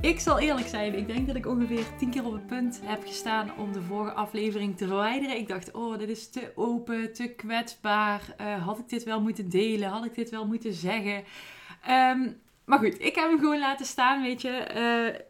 Ik 0.00 0.20
zal 0.20 0.38
eerlijk 0.38 0.66
zijn, 0.66 0.94
ik 0.94 1.06
denk 1.06 1.26
dat 1.26 1.36
ik 1.36 1.46
ongeveer 1.46 1.84
tien 1.96 2.10
keer 2.10 2.24
op 2.24 2.32
het 2.32 2.46
punt 2.46 2.80
heb 2.84 3.02
gestaan 3.06 3.50
om 3.56 3.72
de 3.72 3.82
vorige 3.82 4.12
aflevering 4.12 4.76
te 4.76 4.86
verwijderen. 4.86 5.36
Ik 5.36 5.48
dacht, 5.48 5.70
oh, 5.70 5.98
dit 5.98 6.08
is 6.08 6.30
te 6.30 6.52
open, 6.54 7.12
te 7.12 7.28
kwetsbaar. 7.28 8.34
Uh, 8.40 8.64
had 8.66 8.78
ik 8.78 8.88
dit 8.88 9.04
wel 9.04 9.20
moeten 9.20 9.48
delen? 9.48 9.88
Had 9.88 10.04
ik 10.04 10.14
dit 10.14 10.30
wel 10.30 10.46
moeten 10.46 10.72
zeggen? 10.72 11.24
Um, 11.88 12.40
maar 12.64 12.78
goed, 12.78 13.00
ik 13.00 13.14
heb 13.14 13.28
hem 13.28 13.38
gewoon 13.38 13.58
laten 13.58 13.86
staan, 13.86 14.22
weet 14.22 14.42
je. 14.42 14.66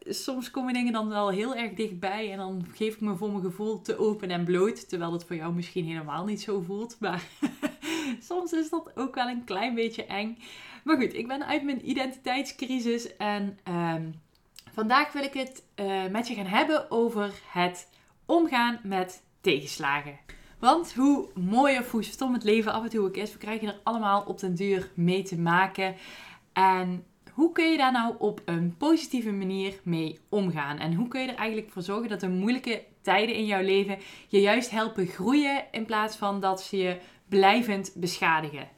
Uh, 0.07 0.13
soms 0.15 0.51
komen 0.51 0.75
dingen 0.75 0.93
dan 0.93 1.09
wel 1.09 1.29
heel 1.29 1.55
erg 1.55 1.75
dichtbij 1.75 2.33
en 2.33 2.39
dan 2.39 2.67
geef 2.75 2.95
ik 2.95 3.01
me 3.01 3.17
voor 3.17 3.31
mijn 3.31 3.45
gevoel 3.45 3.83
te 3.83 3.99
open 3.99 4.31
en 4.31 4.45
bloot. 4.45 4.89
Terwijl 4.89 5.13
het 5.13 5.25
voor 5.25 5.37
jou 5.37 5.55
misschien 5.55 5.85
helemaal 5.85 6.25
niet 6.25 6.41
zo 6.41 6.61
voelt. 6.61 6.97
Maar 7.01 7.23
soms 8.29 8.53
is 8.53 8.71
dat 8.71 8.91
ook 8.95 9.15
wel 9.15 9.29
een 9.29 9.45
klein 9.45 9.75
beetje 9.75 10.05
eng. 10.05 10.39
Maar 10.85 10.97
goed, 10.97 11.15
ik 11.15 11.29
ben 11.29 11.47
uit 11.47 11.63
mijn 11.63 11.91
identiteitscrisis 11.91 13.17
en... 13.17 13.59
Um, 13.69 14.15
Vandaag 14.79 15.13
wil 15.13 15.23
ik 15.23 15.35
het 15.35 15.65
uh, 15.77 16.07
met 16.07 16.29
je 16.29 16.35
gaan 16.35 16.47
hebben 16.47 16.91
over 16.91 17.33
het 17.47 17.89
omgaan 18.27 18.81
met 18.83 19.23
tegenslagen. 19.41 20.19
Want 20.59 20.95
hoe 20.95 21.29
mooi 21.35 21.79
of 21.79 21.91
hoe 21.91 22.03
stom 22.03 22.33
het 22.33 22.45
leven 22.45 22.73
af 22.73 22.83
en 22.83 22.89
toe 22.89 23.07
ook 23.07 23.17
is, 23.17 23.33
we 23.33 23.39
krijgen 23.39 23.69
er 23.69 23.81
allemaal 23.83 24.23
op 24.23 24.39
den 24.41 24.55
duur 24.55 24.91
mee 24.95 25.23
te 25.23 25.39
maken. 25.39 25.97
En 26.53 27.07
hoe 27.33 27.53
kun 27.53 27.71
je 27.71 27.77
daar 27.77 27.93
nou 27.93 28.15
op 28.19 28.41
een 28.45 28.77
positieve 28.77 29.31
manier 29.31 29.81
mee 29.83 30.19
omgaan? 30.29 30.79
En 30.79 30.95
hoe 30.95 31.09
kun 31.09 31.21
je 31.21 31.29
er 31.29 31.37
eigenlijk 31.37 31.71
voor 31.71 31.83
zorgen 31.83 32.09
dat 32.09 32.21
de 32.21 32.29
moeilijke 32.29 32.85
tijden 33.03 33.35
in 33.35 33.47
jouw 33.47 33.63
leven 33.63 33.99
je 34.29 34.41
juist 34.41 34.71
helpen 34.71 35.07
groeien 35.07 35.65
in 35.71 35.87
plaats 35.87 36.17
van 36.17 36.41
dat 36.41 36.63
ze 36.63 36.77
je 36.77 37.01
blijvend 37.29 37.93
beschadigen? 37.95 38.69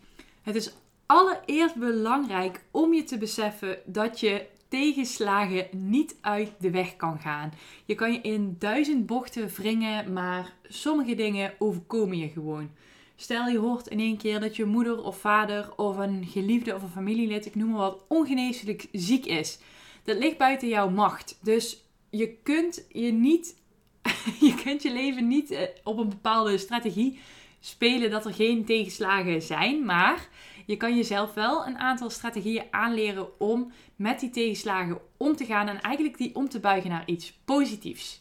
Het 0.43 0.55
is 0.55 0.73
allereerst 1.07 1.77
belangrijk 1.77 2.65
om 2.71 2.95
je 2.95 3.05
te 3.05 3.19
beseffen 3.19 3.79
dat 3.87 4.21
je 4.21 4.59
tegenslagen 4.71 5.67
niet 5.71 6.17
uit 6.21 6.53
de 6.59 6.71
weg 6.71 6.97
kan 6.97 7.19
gaan. 7.19 7.53
Je 7.85 7.95
kan 7.95 8.13
je 8.13 8.21
in 8.21 8.57
duizend 8.59 9.07
bochten 9.07 9.49
wringen, 9.49 10.13
maar 10.13 10.53
sommige 10.63 11.15
dingen 11.15 11.53
overkomen 11.59 12.19
je 12.19 12.29
gewoon. 12.29 12.71
Stel 13.17 13.47
je 13.47 13.59
hoort 13.59 13.87
in 13.87 14.01
één 14.01 14.17
keer 14.17 14.41
dat 14.41 14.57
je 14.57 14.65
moeder 14.65 15.03
of 15.03 15.21
vader 15.21 15.73
of 15.77 15.97
een 15.97 16.27
geliefde 16.27 16.75
of 16.75 16.83
een 16.83 16.89
familielid, 16.89 17.47
ik 17.47 17.55
noem 17.55 17.69
maar 17.69 17.79
wat, 17.79 18.05
ongeneeslijk 18.09 18.87
ziek 18.93 19.27
is. 19.27 19.59
Dat 20.05 20.19
ligt 20.19 20.39
buiten 20.39 20.69
jouw 20.69 20.91
macht. 20.91 21.39
Dus 21.43 21.85
je 22.11 22.37
kunt 22.43 22.87
je 22.89 23.13
niet, 23.13 23.57
je 24.49 24.55
kunt 24.63 24.83
je 24.83 24.93
leven 24.93 25.29
niet 25.29 25.51
eh, 25.51 25.63
op 25.85 25.99
een 25.99 26.09
bepaalde 26.09 26.59
strategie 26.59 27.19
spelen 27.61 28.11
dat 28.11 28.25
er 28.25 28.35
geen 28.35 28.65
tegenslagen 28.65 29.43
zijn, 29.43 29.85
maar 29.85 30.29
je 30.71 30.77
kan 30.77 30.97
jezelf 30.97 31.35
wel 31.35 31.67
een 31.67 31.79
aantal 31.79 32.11
strategieën 32.11 32.65
aanleren 32.71 33.41
om 33.41 33.73
met 33.97 34.21
die 34.21 34.31
tegenslagen 34.31 35.01
om 35.17 35.37
te 35.37 35.45
gaan 35.45 35.69
en 35.69 35.81
eigenlijk 35.81 36.17
die 36.17 36.35
om 36.35 36.49
te 36.49 36.61
buigen 36.61 36.91
naar 36.91 37.07
iets 37.07 37.33
positiefs. 37.45 38.21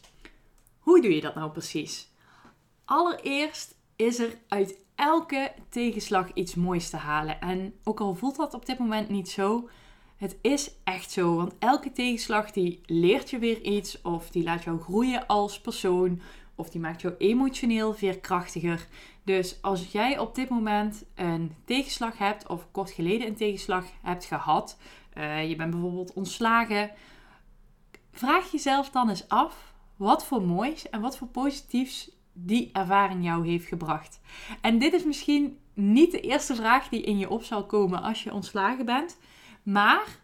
Hoe 0.78 1.00
doe 1.00 1.14
je 1.14 1.20
dat 1.20 1.34
nou 1.34 1.50
precies? 1.50 2.08
Allereerst 2.84 3.74
is 3.96 4.18
er 4.18 4.38
uit 4.48 4.84
elke 4.94 5.52
tegenslag 5.68 6.32
iets 6.32 6.54
moois 6.54 6.90
te 6.90 6.96
halen. 6.96 7.40
En 7.40 7.74
ook 7.84 8.00
al 8.00 8.14
voelt 8.14 8.36
dat 8.36 8.54
op 8.54 8.66
dit 8.66 8.78
moment 8.78 9.08
niet 9.08 9.28
zo, 9.28 9.68
het 10.16 10.36
is 10.42 10.70
echt 10.84 11.10
zo. 11.10 11.36
Want 11.36 11.54
elke 11.58 11.92
tegenslag 11.92 12.50
die 12.50 12.80
leert 12.86 13.30
je 13.30 13.38
weer 13.38 13.60
iets 13.60 14.02
of 14.02 14.30
die 14.30 14.42
laat 14.42 14.64
jou 14.64 14.80
groeien 14.80 15.26
als 15.26 15.60
persoon 15.60 16.20
of 16.54 16.70
die 16.70 16.80
maakt 16.80 17.00
jou 17.00 17.14
emotioneel 17.18 17.94
veerkrachtiger. 17.94 18.86
Dus 19.24 19.62
als 19.62 19.92
jij 19.92 20.18
op 20.18 20.34
dit 20.34 20.48
moment 20.48 21.04
een 21.14 21.54
tegenslag 21.64 22.18
hebt 22.18 22.46
of 22.46 22.66
kort 22.70 22.90
geleden 22.90 23.26
een 23.26 23.36
tegenslag 23.36 23.84
hebt 24.02 24.24
gehad, 24.24 24.78
uh, 25.14 25.48
je 25.48 25.56
bent 25.56 25.70
bijvoorbeeld 25.70 26.12
ontslagen, 26.12 26.90
vraag 28.12 28.52
jezelf 28.52 28.90
dan 28.90 29.08
eens 29.08 29.28
af 29.28 29.74
wat 29.96 30.24
voor 30.24 30.42
moois 30.42 30.88
en 30.88 31.00
wat 31.00 31.16
voor 31.16 31.28
positiefs 31.28 32.10
die 32.32 32.70
ervaring 32.72 33.24
jou 33.24 33.48
heeft 33.48 33.66
gebracht. 33.66 34.20
En 34.60 34.78
dit 34.78 34.92
is 34.92 35.04
misschien 35.04 35.58
niet 35.74 36.10
de 36.10 36.20
eerste 36.20 36.54
vraag 36.54 36.88
die 36.88 37.02
in 37.02 37.18
je 37.18 37.30
op 37.30 37.42
zal 37.42 37.66
komen 37.66 38.02
als 38.02 38.22
je 38.22 38.32
ontslagen 38.32 38.84
bent, 38.84 39.18
maar 39.62 40.18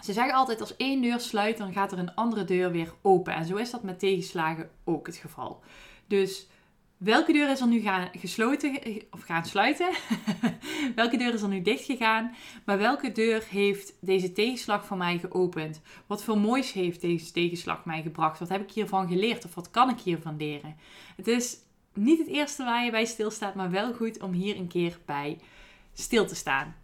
ze 0.00 0.12
zeggen 0.12 0.34
altijd 0.34 0.60
als 0.60 0.76
één 0.76 1.02
deur 1.02 1.20
sluit, 1.20 1.58
dan 1.58 1.72
gaat 1.72 1.92
er 1.92 1.98
een 1.98 2.14
andere 2.14 2.44
deur 2.44 2.70
weer 2.70 2.94
open. 3.02 3.34
En 3.34 3.46
zo 3.46 3.56
is 3.56 3.70
dat 3.70 3.82
met 3.82 3.98
tegenslagen 3.98 4.70
ook 4.84 5.06
het 5.06 5.16
geval. 5.16 5.62
Dus 6.06 6.46
welke 6.98 7.32
deur 7.32 7.50
is 7.50 7.60
er 7.60 7.66
nu 7.66 7.80
gaan 7.80 8.08
gesloten 8.18 8.78
of 9.10 9.22
gaan 9.22 9.44
sluiten? 9.44 9.88
welke 10.94 11.16
deur 11.16 11.34
is 11.34 11.42
er 11.42 11.48
nu 11.48 11.62
dicht 11.62 11.84
gegaan? 11.84 12.34
Maar 12.64 12.78
welke 12.78 13.12
deur 13.12 13.44
heeft 13.50 13.94
deze 14.00 14.32
tegenslag 14.32 14.86
voor 14.86 14.96
mij 14.96 15.18
geopend? 15.18 15.80
Wat 16.06 16.24
voor 16.24 16.38
moois 16.38 16.72
heeft 16.72 17.00
deze 17.00 17.32
tegenslag 17.32 17.84
mij 17.84 18.02
gebracht? 18.02 18.38
Wat 18.38 18.48
heb 18.48 18.62
ik 18.62 18.70
hiervan 18.70 19.08
geleerd 19.08 19.44
of 19.44 19.54
wat 19.54 19.70
kan 19.70 19.90
ik 19.90 19.98
hiervan 19.98 20.36
leren? 20.36 20.76
Het 21.16 21.26
is 21.26 21.56
niet 21.94 22.18
het 22.18 22.28
eerste 22.28 22.64
waar 22.64 22.84
je 22.84 22.90
bij 22.90 23.04
stilstaat, 23.04 23.54
maar 23.54 23.70
wel 23.70 23.94
goed 23.94 24.22
om 24.22 24.32
hier 24.32 24.56
een 24.56 24.68
keer 24.68 24.98
bij 25.04 25.38
stil 25.92 26.26
te 26.26 26.34
staan. 26.34 26.74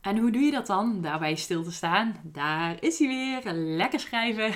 En 0.00 0.18
hoe 0.18 0.30
doe 0.30 0.42
je 0.42 0.50
dat 0.50 0.66
dan? 0.66 1.00
Daarbij 1.00 1.34
stil 1.34 1.62
te 1.62 1.72
staan. 1.72 2.16
Daar 2.22 2.76
is 2.80 2.98
hij 2.98 3.08
weer. 3.08 3.52
Lekker 3.52 4.00
schrijven. 4.00 4.54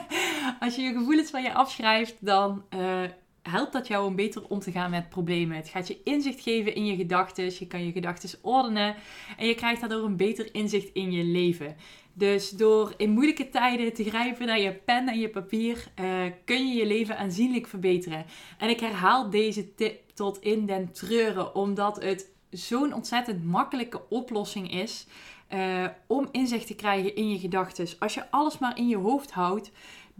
Als 0.60 0.74
je 0.74 0.82
je 0.82 0.92
gevoelens 0.92 1.30
van 1.30 1.42
je 1.42 1.54
afschrijft, 1.54 2.16
dan 2.20 2.64
uh, 2.74 3.02
helpt 3.42 3.72
dat 3.72 3.86
jou 3.86 4.06
om 4.06 4.16
beter 4.16 4.48
om 4.48 4.58
te 4.58 4.70
gaan 4.70 4.90
met 4.90 5.08
problemen. 5.08 5.56
Het 5.56 5.68
gaat 5.68 5.88
je 5.88 6.00
inzicht 6.04 6.40
geven 6.40 6.74
in 6.74 6.86
je 6.86 6.96
gedachten. 6.96 7.44
Je 7.44 7.66
kan 7.66 7.84
je 7.84 7.92
gedachten 7.92 8.38
ordenen. 8.42 8.94
En 9.36 9.46
je 9.46 9.54
krijgt 9.54 9.80
daardoor 9.80 10.04
een 10.04 10.16
beter 10.16 10.54
inzicht 10.54 10.90
in 10.92 11.12
je 11.12 11.24
leven. 11.24 11.76
Dus 12.12 12.50
door 12.50 12.94
in 12.96 13.10
moeilijke 13.10 13.48
tijden 13.48 13.92
te 13.92 14.04
grijpen 14.04 14.46
naar 14.46 14.60
je 14.60 14.72
pen 14.72 15.08
en 15.08 15.18
je 15.18 15.28
papier, 15.28 15.86
uh, 16.00 16.06
kun 16.44 16.68
je 16.68 16.74
je 16.74 16.86
leven 16.86 17.18
aanzienlijk 17.18 17.66
verbeteren. 17.66 18.24
En 18.58 18.68
ik 18.68 18.80
herhaal 18.80 19.30
deze 19.30 19.74
tip 19.74 20.02
tot 20.14 20.40
in 20.40 20.66
den 20.66 20.92
treuren, 20.92 21.54
omdat 21.54 22.02
het 22.02 22.30
zo'n 22.50 22.94
ontzettend 22.94 23.44
makkelijke 23.44 24.08
oplossing 24.08 24.72
is 24.72 25.06
uh, 25.54 25.86
om 26.06 26.28
inzicht 26.32 26.66
te 26.66 26.74
krijgen 26.74 27.14
in 27.14 27.30
je 27.30 27.38
gedachten. 27.38 27.88
Als 27.98 28.14
je 28.14 28.30
alles 28.30 28.58
maar 28.58 28.78
in 28.78 28.88
je 28.88 28.96
hoofd 28.96 29.30
houdt, 29.30 29.70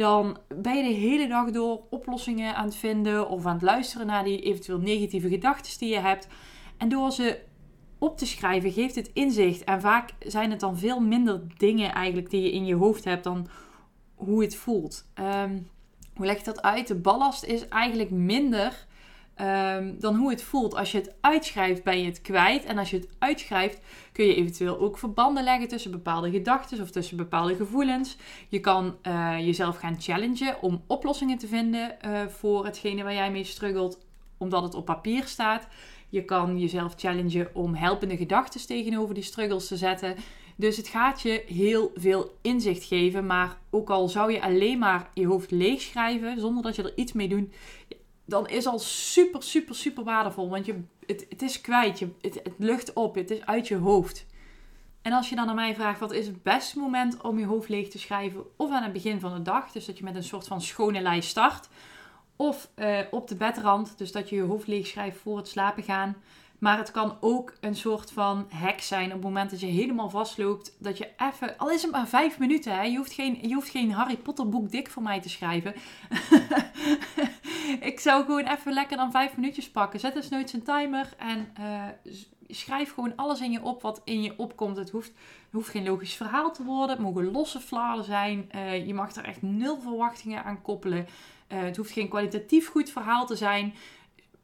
dan 0.00 0.38
ben 0.48 0.76
je 0.76 0.82
de 0.82 0.98
hele 0.98 1.28
dag 1.28 1.50
door 1.50 1.80
oplossingen 1.90 2.54
aan 2.54 2.64
het 2.64 2.76
vinden 2.76 3.28
of 3.28 3.46
aan 3.46 3.52
het 3.52 3.62
luisteren 3.62 4.06
naar 4.06 4.24
die 4.24 4.40
eventueel 4.40 4.78
negatieve 4.78 5.28
gedachten 5.28 5.78
die 5.78 5.88
je 5.88 5.98
hebt. 5.98 6.28
En 6.76 6.88
door 6.88 7.10
ze 7.10 7.38
op 7.98 8.18
te 8.18 8.26
schrijven 8.26 8.72
geeft 8.72 8.94
het 8.94 9.10
inzicht. 9.12 9.64
En 9.64 9.80
vaak 9.80 10.10
zijn 10.18 10.50
het 10.50 10.60
dan 10.60 10.78
veel 10.78 11.00
minder 11.00 11.42
dingen 11.56 11.92
eigenlijk 11.92 12.30
die 12.30 12.42
je 12.42 12.52
in 12.52 12.66
je 12.66 12.74
hoofd 12.74 13.04
hebt 13.04 13.24
dan 13.24 13.48
hoe 14.14 14.42
het 14.42 14.56
voelt. 14.56 15.06
Um, 15.14 15.68
hoe 16.14 16.26
leg 16.26 16.38
ik 16.38 16.44
dat 16.44 16.62
uit? 16.62 16.86
De 16.86 16.94
ballast 16.94 17.44
is 17.44 17.68
eigenlijk 17.68 18.10
minder 18.10 18.86
Ehm, 19.34 19.94
dan 19.98 20.14
hoe 20.14 20.30
het 20.30 20.42
voelt. 20.42 20.74
Als 20.74 20.92
je 20.92 20.98
het 20.98 21.14
uitschrijft, 21.20 21.82
ben 21.82 21.98
je 21.98 22.04
het 22.04 22.22
kwijt. 22.22 22.64
En 22.64 22.78
als 22.78 22.90
je 22.90 22.96
het 22.96 23.08
uitschrijft, 23.18 23.80
kun 24.12 24.26
je 24.26 24.34
eventueel 24.34 24.78
ook 24.78 24.98
verbanden 24.98 25.44
leggen 25.44 25.68
tussen 25.68 25.90
bepaalde 25.90 26.30
gedachten 26.30 26.80
of 26.80 26.90
tussen 26.90 27.16
bepaalde 27.16 27.56
gevoelens. 27.56 28.16
Je 28.48 28.60
kan 28.60 28.96
uh, 29.06 29.36
jezelf 29.38 29.76
gaan 29.76 30.00
challengen 30.00 30.62
om 30.62 30.82
oplossingen 30.86 31.38
te 31.38 31.46
vinden 31.46 31.96
uh, 32.06 32.26
voor 32.26 32.64
hetgene 32.64 33.02
waar 33.02 33.14
jij 33.14 33.30
mee 33.30 33.44
struggelt, 33.44 33.98
omdat 34.38 34.62
het 34.62 34.74
op 34.74 34.84
papier 34.84 35.26
staat. 35.26 35.68
Je 36.08 36.24
kan 36.24 36.58
jezelf 36.58 36.94
challengen 36.96 37.48
om 37.52 37.74
helpende 37.74 38.16
gedachten 38.16 38.66
tegenover 38.66 39.14
die 39.14 39.22
struggles 39.22 39.66
te 39.66 39.76
zetten. 39.76 40.16
Dus 40.56 40.76
het 40.76 40.88
gaat 40.88 41.20
je 41.20 41.42
heel 41.46 41.90
veel 41.94 42.30
inzicht 42.42 42.84
geven. 42.84 43.26
Maar 43.26 43.58
ook 43.70 43.90
al 43.90 44.08
zou 44.08 44.32
je 44.32 44.42
alleen 44.42 44.78
maar 44.78 45.10
je 45.14 45.26
hoofd 45.26 45.50
leeg 45.50 45.80
schrijven 45.80 46.40
zonder 46.40 46.62
dat 46.62 46.76
je 46.76 46.82
er 46.82 46.96
iets 46.96 47.12
mee 47.12 47.28
doet, 47.28 47.54
dan 48.30 48.48
is 48.48 48.66
al 48.66 48.78
super, 48.78 49.42
super, 49.42 49.74
super 49.74 50.04
waardevol. 50.04 50.48
Want 50.48 50.66
je, 50.66 50.82
het, 51.06 51.26
het 51.28 51.42
is 51.42 51.60
kwijt, 51.60 51.98
je, 51.98 52.08
het, 52.20 52.42
lucht 52.58 52.92
op, 52.92 53.14
het 53.14 53.30
is 53.30 53.46
uit 53.46 53.68
je 53.68 53.76
hoofd. 53.76 54.26
En 55.02 55.12
als 55.12 55.28
je 55.28 55.36
dan 55.36 55.48
aan 55.48 55.54
mij 55.54 55.74
vraagt, 55.74 56.00
wat 56.00 56.12
is 56.12 56.26
het 56.26 56.42
beste 56.42 56.78
moment 56.78 57.20
om 57.20 57.38
je 57.38 57.46
hoofd 57.46 57.68
leeg 57.68 57.88
te 57.88 57.98
schrijven? 57.98 58.44
Of 58.56 58.70
aan 58.70 58.82
het 58.82 58.92
begin 58.92 59.20
van 59.20 59.34
de 59.34 59.42
dag, 59.42 59.72
dus 59.72 59.86
dat 59.86 59.98
je 59.98 60.04
met 60.04 60.14
een 60.14 60.24
soort 60.24 60.46
van 60.46 60.60
schone 60.62 61.00
lijst 61.00 61.28
start. 61.28 61.68
Of 62.36 62.70
uh, 62.76 62.98
op 63.10 63.28
de 63.28 63.36
bedrand, 63.36 63.98
dus 63.98 64.12
dat 64.12 64.28
je 64.28 64.36
je 64.36 64.42
hoofd 64.42 64.66
leeg 64.66 64.86
schrijft 64.86 65.18
voor 65.18 65.36
het 65.36 65.48
slapen 65.48 65.82
gaan. 65.82 66.16
Maar 66.58 66.78
het 66.78 66.90
kan 66.90 67.16
ook 67.20 67.54
een 67.60 67.76
soort 67.76 68.10
van 68.10 68.46
hack 68.50 68.80
zijn 68.80 69.06
op 69.06 69.12
het 69.12 69.22
moment 69.22 69.50
dat 69.50 69.60
je 69.60 69.66
helemaal 69.66 70.10
vastloopt. 70.10 70.76
Dat 70.78 70.98
je 70.98 71.08
even, 71.16 71.58
al 71.58 71.70
is 71.70 71.82
het 71.82 71.90
maar 71.90 72.08
vijf 72.08 72.38
minuten, 72.38 72.74
hè? 72.74 72.82
Je, 72.82 72.96
hoeft 72.96 73.12
geen, 73.12 73.38
je 73.42 73.54
hoeft 73.54 73.68
geen 73.68 73.92
Harry 73.92 74.16
Potter 74.16 74.48
boek 74.48 74.70
dik 74.70 74.90
voor 74.90 75.02
mij 75.02 75.20
te 75.20 75.28
schrijven. 75.28 75.74
ik 77.90 78.00
zou 78.00 78.24
gewoon 78.24 78.46
even 78.46 78.72
lekker 78.72 78.96
dan 78.96 79.10
vijf 79.10 79.36
minuutjes 79.36 79.70
pakken. 79.70 80.00
Zet 80.00 80.16
eens 80.16 80.28
nooit 80.28 80.52
een 80.52 80.62
timer 80.62 81.14
en 81.18 81.48
uh, 81.60 81.84
schrijf 82.48 82.94
gewoon 82.94 83.16
alles 83.16 83.40
in 83.40 83.52
je 83.52 83.62
op 83.62 83.82
wat 83.82 84.00
in 84.04 84.22
je 84.22 84.34
opkomt. 84.36 84.76
Het 84.76 84.90
hoeft, 84.90 85.12
hoeft 85.50 85.68
geen 85.68 85.84
logisch 85.84 86.14
verhaal 86.14 86.52
te 86.52 86.64
worden. 86.64 86.90
Het 86.90 86.98
mogen 86.98 87.30
losse 87.30 87.60
fladen 87.60 88.04
zijn. 88.04 88.48
Uh, 88.54 88.86
je 88.86 88.94
mag 88.94 89.14
er 89.14 89.24
echt 89.24 89.42
nul 89.42 89.80
verwachtingen 89.80 90.44
aan 90.44 90.62
koppelen. 90.62 91.06
Uh, 91.52 91.60
het 91.60 91.76
hoeft 91.76 91.92
geen 91.92 92.08
kwalitatief 92.08 92.68
goed 92.68 92.90
verhaal 92.90 93.26
te 93.26 93.36
zijn. 93.36 93.74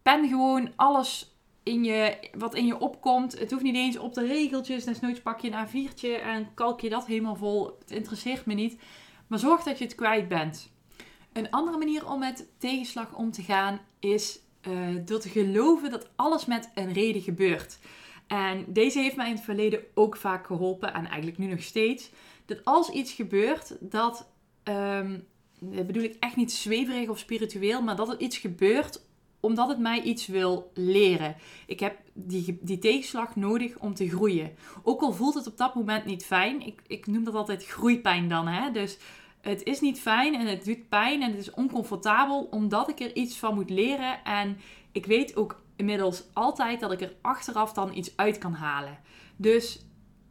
Pen 0.02 0.28
gewoon 0.28 0.73
alles 0.76 1.34
in 1.62 1.84
je, 1.84 2.17
wat 2.38 2.55
in 2.55 2.67
je 2.67 2.78
opkomt. 2.78 3.38
Het 3.38 3.50
hoeft 3.50 3.62
niet 3.62 3.75
eens 3.75 3.99
op 3.99 4.14
de 4.14 4.26
regeltjes. 4.26 4.84
Desnoods 4.84 5.20
pak 5.20 5.40
je 5.40 5.50
een 5.50 5.67
A4'tje 5.67 6.23
en 6.23 6.55
kalk 6.55 6.81
je 6.81 6.88
dat 6.88 7.06
helemaal 7.06 7.37
vol. 7.37 7.76
Het 7.78 7.90
interesseert 7.90 8.46
me 8.46 8.55
niet. 8.55 8.81
Maar 9.26 9.38
zorg 9.38 9.62
dat 9.62 9.78
je 9.78 9.84
het 9.84 9.94
kwijt 9.94 10.28
bent. 10.28 10.75
Een 11.36 11.50
andere 11.50 11.78
manier 11.78 12.10
om 12.10 12.18
met 12.18 12.48
tegenslag 12.58 13.14
om 13.14 13.30
te 13.30 13.42
gaan 13.42 13.80
is 14.00 14.38
uh, 14.68 14.96
door 15.04 15.18
te 15.20 15.28
geloven 15.28 15.90
dat 15.90 16.08
alles 16.16 16.44
met 16.44 16.70
een 16.74 16.92
reden 16.92 17.22
gebeurt. 17.22 17.78
En 18.26 18.64
deze 18.68 18.98
heeft 18.98 19.16
mij 19.16 19.28
in 19.28 19.34
het 19.34 19.44
verleden 19.44 19.80
ook 19.94 20.16
vaak 20.16 20.46
geholpen 20.46 20.94
en 20.94 21.06
eigenlijk 21.06 21.38
nu 21.38 21.46
nog 21.46 21.62
steeds. 21.62 22.10
Dat 22.46 22.64
als 22.64 22.90
iets 22.90 23.12
gebeurt, 23.12 23.76
dat, 23.80 24.28
dat 25.60 25.86
bedoel 25.86 26.02
ik 26.02 26.16
echt 26.20 26.36
niet 26.36 26.52
zweverig 26.52 27.08
of 27.08 27.18
spiritueel, 27.18 27.82
maar 27.82 27.96
dat 27.96 28.08
er 28.08 28.20
iets 28.20 28.38
gebeurt 28.38 29.04
omdat 29.40 29.68
het 29.68 29.78
mij 29.78 30.02
iets 30.02 30.26
wil 30.26 30.70
leren. 30.74 31.36
Ik 31.66 31.80
heb 31.80 31.98
die, 32.12 32.58
die 32.60 32.78
tegenslag 32.78 33.36
nodig 33.36 33.78
om 33.78 33.94
te 33.94 34.08
groeien. 34.08 34.54
Ook 34.82 35.00
al 35.00 35.12
voelt 35.12 35.34
het 35.34 35.46
op 35.46 35.56
dat 35.56 35.74
moment 35.74 36.04
niet 36.04 36.24
fijn. 36.24 36.66
Ik, 36.66 36.80
ik 36.86 37.06
noem 37.06 37.24
dat 37.24 37.34
altijd 37.34 37.66
groeipijn 37.66 38.28
dan. 38.28 38.46
Hè? 38.46 38.70
Dus 38.70 38.98
het 39.46 39.62
is 39.62 39.81
niet 39.81 40.00
fijn 40.00 40.34
en 40.34 40.46
het 40.46 40.64
doet 40.64 40.88
pijn 40.88 41.22
en 41.22 41.31
het 41.31 41.40
is 41.40 41.50
oncomfortabel 41.50 42.48
omdat 42.50 42.88
ik 42.88 43.00
er 43.00 43.14
iets 43.14 43.37
van 43.37 43.54
moet 43.54 43.70
leren. 43.70 44.25
En 44.25 44.58
ik 44.93 45.06
weet 45.06 45.37
ook 45.37 45.62
inmiddels 45.76 46.25
altijd 46.32 46.81
dat 46.81 46.93
ik 46.93 47.00
er 47.00 47.14
achteraf 47.20 47.72
dan 47.72 47.96
iets 47.96 48.16
uit 48.16 48.38
kan 48.38 48.52
halen. 48.52 48.98
Dus 49.37 49.84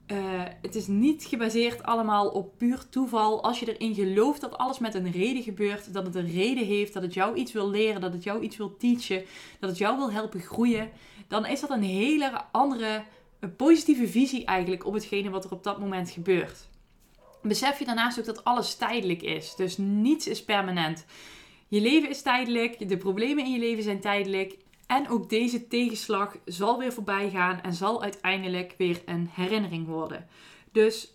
uh, 0.08 0.18
het 0.62 0.76
is 0.76 0.88
niet 0.88 1.24
gebaseerd 1.24 1.84
allemaal 1.84 2.30
op 2.30 2.58
puur 2.58 2.90
toeval. 2.90 3.44
Als 3.44 3.60
je 3.60 3.78
erin 3.78 3.94
gelooft 3.94 4.42
dat 4.42 4.58
alles 4.58 4.80
met 4.80 4.94
een 4.94 5.12
reden 5.12 5.44
gebeurt, 5.44 5.94
dat 5.94 6.06
het 6.06 6.16
een 6.16 6.32
reden 6.32 6.66
heeft, 6.66 6.94
dat 6.94 7.04
het 7.04 7.14
jou 7.14 7.36
iets 7.36 7.52
wil 7.52 7.70
leren, 7.70 8.02
dat 8.02 8.14
het 8.14 8.24
jou 8.24 8.42
iets 8.42 8.58
wil 8.58 8.78
teachen, 8.78 9.24
dat 9.60 9.70
het 9.70 9.78
jou 9.78 9.98
wil 9.98 10.12
helpen 10.12 10.40
groeien, 10.40 10.90
dan 11.28 11.46
is 11.46 11.60
dat 11.60 11.70
een 11.70 11.84
hele 11.84 12.42
andere, 12.52 13.04
een 13.40 13.56
positieve 13.56 14.08
visie 14.08 14.46
eigenlijk 14.46 14.86
op 14.86 14.94
hetgene 14.94 15.30
wat 15.30 15.46
er 15.46 15.52
op 15.52 15.64
dat 15.64 15.80
moment 15.80 16.10
gebeurt. 16.10 16.68
Besef 17.48 17.80
je 17.80 17.86
daarnaast 17.86 18.20
ook 18.20 18.26
dat 18.26 18.44
alles 18.44 18.76
tijdelijk 18.76 19.22
is. 19.22 19.56
Dus 19.56 19.78
niets 19.78 20.28
is 20.28 20.44
permanent. 20.44 21.06
Je 21.68 21.82
leven 21.82 22.10
is 22.10 22.22
tijdelijk, 22.22 22.90
de 22.90 22.98
problemen 22.98 23.46
in 23.46 23.52
je 23.52 23.60
leven 23.60 23.84
zijn 23.84 24.00
tijdelijk. 24.00 24.58
En 24.88 25.10
ook 25.10 25.30
deze 25.30 25.68
tegenslag 25.68 26.38
zal 26.46 26.80
weer 26.80 26.94
voorbij 26.94 27.30
gaan 27.30 27.62
en 27.62 27.74
zal 27.74 28.04
uiteindelijk 28.04 28.76
weer 28.78 29.02
een 29.06 29.30
herinnering 29.32 29.88
worden. 29.88 30.28
Dus 30.72 31.14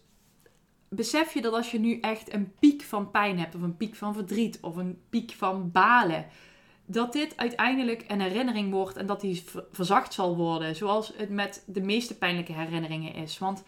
besef 0.89 1.35
je 1.35 1.41
dat 1.41 1.53
als 1.53 1.71
je 1.71 1.79
nu 1.79 2.01
echt 2.01 2.33
een 2.33 2.53
piek 2.59 2.83
van 2.83 3.11
pijn 3.11 3.39
hebt, 3.39 3.55
of 3.55 3.63
een 3.63 3.77
piek 3.77 3.95
van 3.95 4.15
verdriet, 4.15 4.59
of 4.61 4.77
een 4.77 5.01
piek 5.11 5.31
van 5.31 5.71
balen, 5.71 6.27
dat 6.87 7.13
dit 7.13 7.37
uiteindelijk 7.37 8.05
een 8.09 8.21
herinnering 8.21 8.73
wordt 8.73 8.97
en 8.97 9.07
dat 9.07 9.21
die 9.21 9.45
verzacht 9.73 10.13
zal 10.13 10.37
worden, 10.37 10.77
zoals 10.77 11.13
het 11.17 11.31
met 11.31 11.65
de 11.67 11.81
meeste 11.81 12.19
pijnlijke 12.19 12.53
herinneringen 12.53 13.15
is. 13.15 13.39
Want 13.39 13.63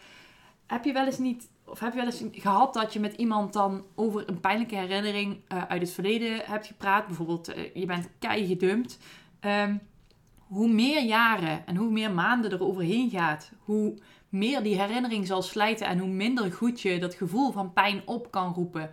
heb 0.67 0.83
je 0.83 0.93
wel 0.93 1.05
eens 1.05 1.17
niet, 1.17 1.49
of 1.73 1.79
heb 1.79 1.93
je 1.93 1.97
wel 1.97 2.05
eens 2.05 2.23
gehad 2.31 2.73
dat 2.73 2.93
je 2.93 2.99
met 2.99 3.13
iemand 3.13 3.53
dan 3.53 3.85
over 3.95 4.29
een 4.29 4.39
pijnlijke 4.39 4.75
herinnering 4.75 5.37
uh, 5.53 5.63
uit 5.67 5.81
het 5.81 5.91
verleden 5.91 6.39
hebt 6.45 6.67
gepraat? 6.67 7.07
Bijvoorbeeld, 7.07 7.57
uh, 7.57 7.73
je 7.73 7.85
bent 7.85 8.09
kei 8.19 8.47
gedumpt. 8.47 8.99
Um, 9.41 9.81
hoe 10.37 10.67
meer 10.67 11.03
jaren 11.03 11.65
en 11.65 11.75
hoe 11.75 11.91
meer 11.91 12.11
maanden 12.11 12.51
er 12.51 12.63
overheen 12.63 13.09
gaat, 13.09 13.51
hoe 13.59 13.97
meer 14.29 14.63
die 14.63 14.81
herinnering 14.81 15.27
zal 15.27 15.41
slijten 15.41 15.87
en 15.87 15.97
hoe 15.97 16.09
minder 16.09 16.51
goed 16.51 16.81
je 16.81 16.99
dat 16.99 17.13
gevoel 17.13 17.51
van 17.51 17.73
pijn 17.73 18.01
op 18.05 18.31
kan 18.31 18.53
roepen. 18.53 18.91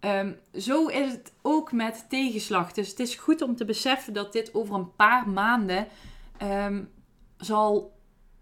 Um, 0.00 0.36
zo 0.54 0.86
is 0.86 1.12
het 1.12 1.32
ook 1.42 1.72
met 1.72 2.06
tegenslag. 2.08 2.72
Dus 2.72 2.88
het 2.88 3.00
is 3.00 3.14
goed 3.14 3.42
om 3.42 3.56
te 3.56 3.64
beseffen 3.64 4.12
dat 4.12 4.32
dit 4.32 4.54
over 4.54 4.74
een 4.74 4.94
paar 4.96 5.28
maanden 5.28 5.86
um, 6.42 6.90
zal 7.36 7.97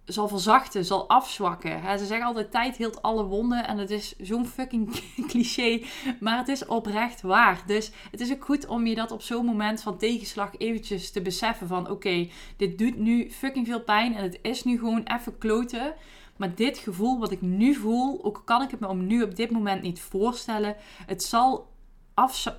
zal 0.06 0.28
verzachten, 0.28 0.84
zal 0.84 1.08
afzwakken. 1.08 1.98
ze 1.98 2.06
zeggen 2.06 2.26
altijd 2.26 2.50
tijd 2.50 2.76
heelt 2.76 3.02
alle 3.02 3.24
wonden 3.24 3.66
en 3.66 3.78
het 3.78 3.90
is 3.90 4.16
zo'n 4.18 4.46
fucking 4.46 5.02
cliché, 5.30 5.82
maar 6.20 6.38
het 6.38 6.48
is 6.48 6.66
oprecht 6.66 7.20
waar. 7.20 7.62
Dus 7.66 7.90
het 8.10 8.20
is 8.20 8.32
ook 8.32 8.44
goed 8.44 8.66
om 8.66 8.86
je 8.86 8.94
dat 8.94 9.10
op 9.10 9.22
zo'n 9.22 9.44
moment 9.44 9.82
van 9.82 9.98
tegenslag 9.98 10.50
eventjes 10.58 11.10
te 11.10 11.22
beseffen 11.22 11.66
van 11.66 11.90
oké, 11.90 12.28
dit 12.56 12.78
doet 12.78 12.98
nu 12.98 13.30
fucking 13.30 13.66
veel 13.66 13.82
pijn 13.82 14.14
en 14.14 14.22
het 14.22 14.38
is 14.42 14.64
nu 14.64 14.78
gewoon 14.78 15.02
even 15.04 15.38
kloten. 15.38 15.94
Maar 16.36 16.54
dit 16.54 16.78
gevoel 16.78 17.18
wat 17.18 17.30
ik 17.30 17.40
nu 17.40 17.74
voel, 17.74 18.24
ook 18.24 18.42
kan 18.44 18.62
ik 18.62 18.70
het 18.70 18.80
me 18.80 18.88
om 18.88 19.06
nu 19.06 19.22
op 19.22 19.36
dit 19.36 19.50
moment 19.50 19.82
niet 19.82 20.00
voorstellen, 20.00 20.76
het 21.06 21.22
zal 21.22 21.74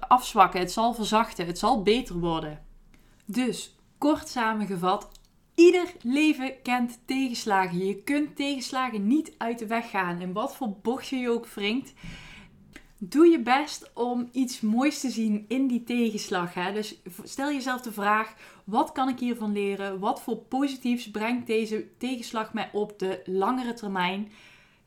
afzwakken, 0.07 0.59
het 0.59 0.71
zal 0.71 0.93
verzachten, 0.93 1.45
het 1.45 1.59
zal 1.59 1.81
beter 1.83 2.19
worden. 2.19 2.65
Dus 3.25 3.75
kort 3.97 4.29
samengevat, 4.29 5.09
Ieder 5.57 5.93
leven 6.01 6.61
kent 6.61 6.99
tegenslagen. 7.05 7.85
Je 7.85 8.03
kunt 8.03 8.35
tegenslagen 8.35 9.07
niet 9.07 9.33
uit 9.37 9.59
de 9.59 9.67
weg 9.67 9.89
gaan. 9.89 10.21
En 10.21 10.33
wat 10.33 10.55
voor 10.55 10.75
bocht 10.81 11.07
je 11.07 11.29
ook 11.29 11.47
wringt. 11.47 11.93
Doe 12.97 13.27
je 13.27 13.41
best 13.41 13.91
om 13.93 14.29
iets 14.31 14.61
moois 14.61 14.99
te 14.99 15.09
zien 15.09 15.45
in 15.47 15.67
die 15.67 15.83
tegenslag. 15.83 16.53
Hè? 16.53 16.73
Dus 16.73 17.01
stel 17.23 17.51
jezelf 17.51 17.81
de 17.81 17.91
vraag: 17.91 18.33
wat 18.63 18.91
kan 18.91 19.09
ik 19.09 19.19
hiervan 19.19 19.51
leren? 19.51 19.99
Wat 19.99 20.21
voor 20.21 20.37
positiefs 20.37 21.11
brengt 21.11 21.47
deze 21.47 21.87
tegenslag 21.97 22.53
mij 22.53 22.69
op 22.73 22.99
de 22.99 23.21
langere 23.25 23.73
termijn? 23.73 24.31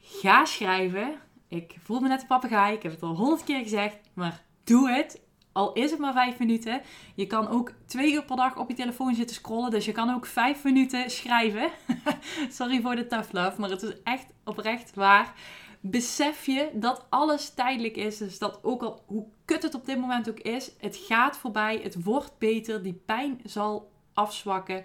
Ga 0.00 0.44
schrijven. 0.44 1.20
Ik 1.48 1.74
voel 1.82 2.00
me 2.00 2.08
net 2.08 2.20
een 2.20 2.26
papegaai. 2.26 2.76
Ik 2.76 2.82
heb 2.82 2.92
het 2.92 3.02
al 3.02 3.16
honderd 3.16 3.44
keer 3.44 3.62
gezegd, 3.62 3.96
maar 4.14 4.44
doe 4.64 4.90
het. 4.90 5.20
Al 5.52 5.72
is 5.72 5.90
het 5.90 6.00
maar 6.00 6.12
vijf 6.12 6.38
minuten. 6.38 6.80
Je 7.14 7.26
kan 7.26 7.48
ook 7.48 7.72
twee 7.86 8.12
uur 8.12 8.24
per 8.24 8.36
dag 8.36 8.56
op 8.56 8.68
je 8.68 8.74
telefoon 8.74 9.14
zitten 9.14 9.36
scrollen. 9.36 9.70
Dus 9.70 9.84
je 9.84 9.92
kan 9.92 10.14
ook 10.14 10.26
vijf 10.26 10.64
minuten 10.64 11.10
schrijven. 11.10 11.70
Sorry 12.50 12.80
voor 12.80 12.96
de 12.96 13.06
tough 13.06 13.32
love, 13.32 13.60
maar 13.60 13.70
het 13.70 13.82
is 13.82 13.92
echt 14.04 14.26
oprecht 14.44 14.94
waar. 14.94 15.34
Besef 15.80 16.46
je 16.46 16.70
dat 16.74 17.06
alles 17.08 17.54
tijdelijk 17.54 17.96
is. 17.96 18.18
Dus 18.18 18.38
dat 18.38 18.58
ook 18.62 18.82
al 18.82 19.02
hoe 19.06 19.26
kut 19.44 19.62
het 19.62 19.74
op 19.74 19.86
dit 19.86 19.98
moment 19.98 20.30
ook 20.30 20.40
is, 20.40 20.72
het 20.78 20.96
gaat 20.96 21.36
voorbij. 21.36 21.80
Het 21.82 22.02
wordt 22.04 22.38
beter. 22.38 22.82
Die 22.82 23.02
pijn 23.06 23.40
zal 23.44 23.90
afzwakken. 24.14 24.84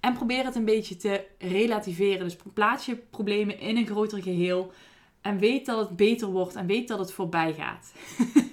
En 0.00 0.12
probeer 0.12 0.44
het 0.44 0.54
een 0.54 0.64
beetje 0.64 0.96
te 0.96 1.24
relativeren. 1.38 2.24
Dus 2.24 2.36
plaats 2.54 2.86
je 2.86 2.96
problemen 2.96 3.60
in 3.60 3.76
een 3.76 3.86
groter 3.86 4.22
geheel. 4.22 4.72
En 5.20 5.38
weet 5.38 5.66
dat 5.66 5.78
het 5.78 5.96
beter 5.96 6.28
wordt 6.28 6.54
en 6.54 6.66
weet 6.66 6.88
dat 6.88 6.98
het 6.98 7.12
voorbij 7.12 7.54
gaat. 7.54 7.92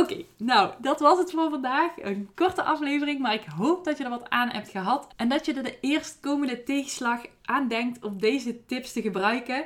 Oké, 0.00 0.24
nou, 0.36 0.72
dat 0.78 1.00
was 1.00 1.18
het 1.18 1.30
voor 1.30 1.50
vandaag. 1.50 1.90
Een 2.02 2.30
korte 2.34 2.62
aflevering, 2.62 3.20
maar 3.20 3.34
ik 3.34 3.44
hoop 3.56 3.84
dat 3.84 3.98
je 3.98 4.04
er 4.04 4.10
wat 4.10 4.30
aan 4.30 4.48
hebt 4.48 4.68
gehad. 4.68 5.08
En 5.16 5.28
dat 5.28 5.46
je 5.46 5.54
er 5.54 5.62
de 5.62 5.78
eerstkomende 5.80 6.62
tegenslag 6.62 7.20
aan 7.44 7.68
denkt 7.68 8.04
om 8.04 8.18
deze 8.18 8.66
tips 8.66 8.92
te 8.92 9.02
gebruiken. 9.02 9.64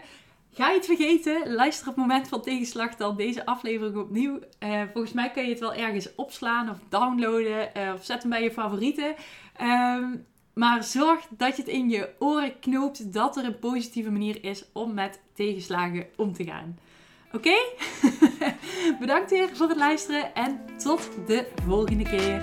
Ga 0.53 0.69
je 0.69 0.77
het 0.77 0.87
vergeten? 0.87 1.55
Luister 1.55 1.89
op 1.89 1.95
het 1.95 2.05
moment 2.07 2.29
van 2.29 2.43
tegenslag 2.43 2.97
dan 2.97 3.17
deze 3.17 3.47
aflevering 3.47 3.97
opnieuw. 3.97 4.39
Uh, 4.61 4.83
volgens 4.93 5.13
mij 5.13 5.31
kun 5.31 5.43
je 5.43 5.51
het 5.51 5.61
wel 5.61 5.75
ergens 5.75 6.15
opslaan 6.15 6.71
of 6.71 6.79
downloaden 6.89 7.71
uh, 7.77 7.93
of 7.95 8.05
zet 8.05 8.21
hem 8.21 8.31
bij 8.31 8.43
je 8.43 8.53
favorieten. 8.53 9.15
Um, 9.63 10.27
maar 10.55 10.85
zorg 10.85 11.27
dat 11.31 11.57
je 11.57 11.63
het 11.63 11.71
in 11.71 11.89
je 11.89 12.11
oren 12.19 12.59
knoopt 12.61 13.13
dat 13.13 13.37
er 13.37 13.45
een 13.45 13.59
positieve 13.59 14.11
manier 14.11 14.45
is 14.45 14.65
om 14.73 14.95
met 14.95 15.21
tegenslagen 15.35 16.07
om 16.17 16.33
te 16.33 16.45
gaan. 16.45 16.79
Oké? 17.35 17.55
Bedankt 19.01 19.31
weer 19.31 19.49
voor 19.53 19.69
het 19.69 19.77
luisteren 19.77 20.35
en 20.35 20.61
tot 20.77 21.09
de 21.27 21.47
volgende 21.67 22.05
keer. 22.05 22.41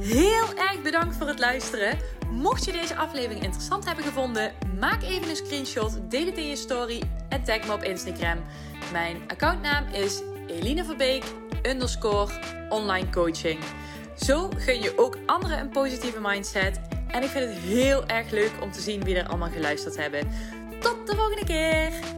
Heel 0.00 0.54
erg 0.56 0.82
bedankt 0.82 1.16
voor 1.16 1.26
het 1.26 1.38
luisteren. 1.38 1.98
Mocht 2.30 2.64
je 2.64 2.72
deze 2.72 2.96
aflevering 2.96 3.42
interessant 3.42 3.84
hebben 3.84 4.04
gevonden, 4.04 4.52
maak 4.78 5.02
even 5.02 5.28
een 5.28 5.36
screenshot, 5.36 6.10
deel 6.10 6.26
het 6.26 6.36
in 6.36 6.46
je 6.46 6.56
story 6.56 7.02
en 7.28 7.44
tag 7.44 7.66
me 7.66 7.72
op 7.72 7.82
Instagram. 7.82 8.44
Mijn 8.92 9.22
accountnaam 9.26 9.86
is 9.92 10.22
Eline 10.46 10.84
Verbeek 10.84 11.24
underscore 11.62 12.32
online 12.68 13.10
coaching. 13.10 13.60
Zo 14.16 14.50
gun 14.56 14.80
je 14.80 14.98
ook 14.98 15.16
anderen 15.26 15.58
een 15.58 15.70
positieve 15.70 16.20
mindset. 16.20 16.80
En 17.08 17.22
ik 17.22 17.28
vind 17.28 17.44
het 17.44 17.58
heel 17.58 18.06
erg 18.06 18.30
leuk 18.30 18.52
om 18.60 18.72
te 18.72 18.80
zien 18.80 19.04
wie 19.04 19.16
er 19.16 19.28
allemaal 19.28 19.50
geluisterd 19.50 19.96
hebben. 19.96 20.28
Tot 20.80 21.06
de 21.06 21.16
volgende 21.16 21.44
keer! 21.44 22.17